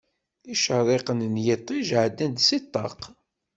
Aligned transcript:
Icerriqen 0.53 1.19
n 1.33 1.35
yiṭij 1.45 1.87
ɛeddan-d 2.03 2.37
si 2.47 2.57
ṭṭaq. 2.63 3.01